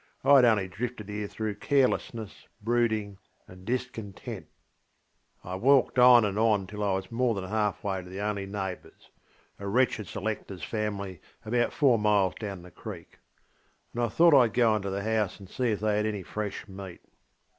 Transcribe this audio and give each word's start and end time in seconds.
I 0.23 0.37
had 0.37 0.45
only 0.45 0.67
drifted 0.67 1.09
here 1.09 1.27
through 1.27 1.53
carelessness, 1.57 2.47
brooding, 2.59 3.19
and 3.47 3.65
discontent. 3.65 4.47
I 5.43 5.53
walked 5.53 5.99
on 5.99 6.25
and 6.25 6.39
on 6.39 6.65
till 6.65 6.83
I 6.83 6.93
was 6.93 7.11
more 7.11 7.35
than 7.35 7.43
half 7.47 7.83
way 7.83 8.01
to 8.03 8.09
the 8.09 8.19
only 8.19 8.47
neighboursŌĆö 8.47 9.09
a 9.59 9.67
wretched 9.67 10.07
selectorŌĆÖs 10.07 10.63
family, 10.65 11.21
about 11.45 11.71
four 11.71 11.99
miles 11.99 12.33
down 12.39 12.63
the 12.63 12.71
creek, 12.71 13.19
ŌĆö 13.93 13.93
and 13.93 14.03
I 14.03 14.07
thought 14.09 14.33
IŌĆÖd 14.33 14.53
go 14.53 14.73
on 14.73 14.81
to 14.81 14.89
the 14.89 15.03
house 15.03 15.39
and 15.39 15.47
see 15.47 15.69
if 15.71 15.81
they 15.81 15.97
had 15.97 16.07
any 16.07 16.23
fresh 16.23 16.67
meat. 16.67 17.01